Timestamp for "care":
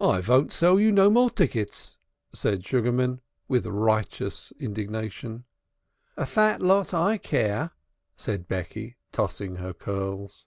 7.18-7.72